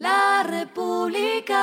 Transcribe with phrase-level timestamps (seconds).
[0.00, 1.60] La República.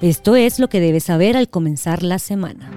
[0.00, 2.70] Esto es lo que debes saber al comenzar la semana.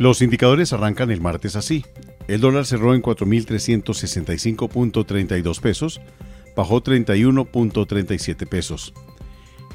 [0.00, 1.84] Los indicadores arrancan el martes así.
[2.26, 6.00] El dólar cerró en 4.365.32 pesos,
[6.56, 8.92] bajó 31.37 pesos.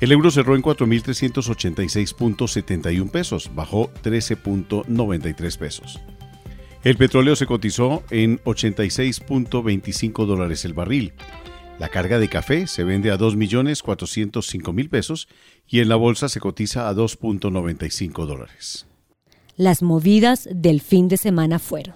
[0.01, 6.01] El euro cerró en 4.386.71 pesos, bajó 13.93 pesos.
[6.83, 11.13] El petróleo se cotizó en 86.25 dólares el barril.
[11.79, 15.29] La carga de café se vende a 2.405.000 pesos
[15.67, 18.85] y en la bolsa se cotiza a 2.95 dólares.
[19.57, 21.95] Las movidas del fin de semana fueron.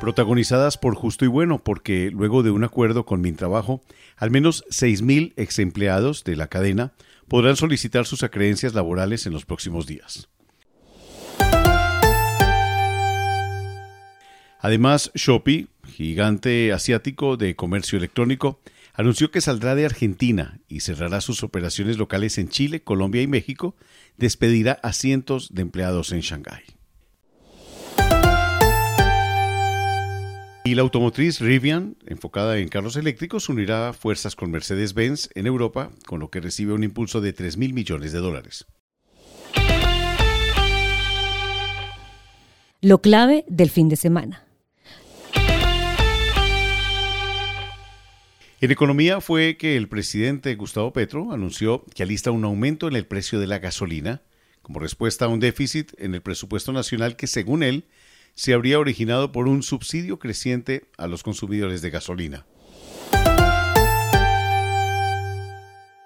[0.00, 3.82] Protagonizadas por Justo y Bueno, porque luego de un acuerdo con Mintrabajo,
[4.16, 6.94] al menos 6.000 ex empleados de la cadena
[7.28, 10.30] podrán solicitar sus acreencias laborales en los próximos días.
[14.58, 18.58] Además, Shopee, gigante asiático de comercio electrónico,
[18.94, 23.76] anunció que saldrá de Argentina y cerrará sus operaciones locales en Chile, Colombia y México,
[24.16, 26.79] despedirá a cientos de empleados en Shanghái.
[30.62, 36.20] Y la automotriz Rivian, enfocada en carros eléctricos, unirá fuerzas con Mercedes-Benz en Europa, con
[36.20, 38.66] lo que recibe un impulso de 3 mil millones de dólares.
[42.82, 44.44] Lo clave del fin de semana.
[48.60, 53.06] En economía fue que el presidente Gustavo Petro anunció que alista un aumento en el
[53.06, 54.20] precio de la gasolina
[54.60, 57.86] como respuesta a un déficit en el presupuesto nacional que, según él,
[58.40, 62.46] se habría originado por un subsidio creciente a los consumidores de gasolina.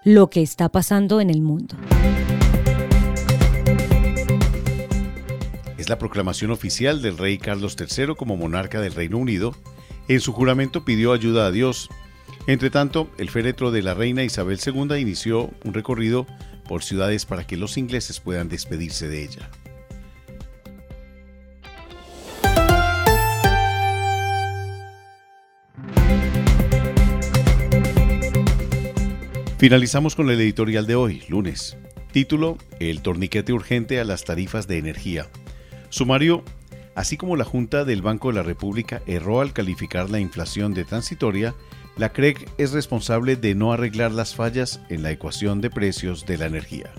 [0.02, 1.76] Lo que está pasando en el mundo.
[5.78, 9.54] Es la proclamación oficial del rey Carlos III como monarca del Reino Unido.
[10.08, 11.88] En su juramento pidió ayuda a Dios
[12.48, 16.26] entre tanto, el féretro de la reina Isabel II inició un recorrido
[16.68, 19.50] por ciudades para que los ingleses puedan despedirse de ella.
[29.64, 31.78] Finalizamos con el editorial de hoy, lunes.
[32.12, 35.30] Título, El torniquete urgente a las tarifas de energía.
[35.88, 36.44] Sumario,
[36.94, 40.84] así como la Junta del Banco de la República erró al calificar la inflación de
[40.84, 41.54] transitoria,
[41.96, 46.36] la CREG es responsable de no arreglar las fallas en la ecuación de precios de
[46.36, 46.92] la energía.